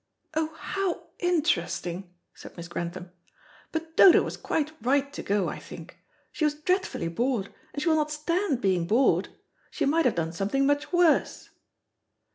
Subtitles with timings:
[0.33, 3.11] "Oh, how interesting," said Miss Grantham.
[3.71, 5.99] "But Dodo was quite right to go, I think.
[6.31, 9.29] She was dreadfully bored, and she will not stand being bored.
[9.69, 11.51] She might have done something much worse."